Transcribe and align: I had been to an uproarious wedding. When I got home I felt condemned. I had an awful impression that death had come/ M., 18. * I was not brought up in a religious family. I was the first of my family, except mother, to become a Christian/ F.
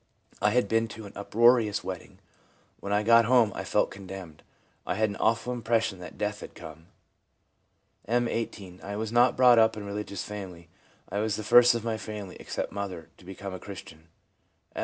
I 0.41 0.49
had 0.49 0.67
been 0.67 0.87
to 0.87 1.05
an 1.05 1.13
uproarious 1.15 1.83
wedding. 1.83 2.17
When 2.79 2.91
I 2.91 3.03
got 3.03 3.25
home 3.25 3.51
I 3.53 3.63
felt 3.63 3.91
condemned. 3.91 4.41
I 4.83 4.95
had 4.95 5.09
an 5.11 5.15
awful 5.17 5.53
impression 5.53 5.99
that 5.99 6.17
death 6.17 6.39
had 6.39 6.55
come/ 6.55 6.87
M., 8.07 8.27
18. 8.27 8.79
* 8.81 8.83
I 8.83 8.95
was 8.95 9.11
not 9.11 9.37
brought 9.37 9.59
up 9.59 9.77
in 9.77 9.83
a 9.83 9.85
religious 9.85 10.23
family. 10.23 10.69
I 11.09 11.19
was 11.19 11.35
the 11.35 11.43
first 11.43 11.75
of 11.75 11.83
my 11.85 11.97
family, 11.97 12.35
except 12.39 12.71
mother, 12.71 13.09
to 13.19 13.25
become 13.25 13.53
a 13.53 13.59
Christian/ 13.59 14.07
F. 14.75 14.79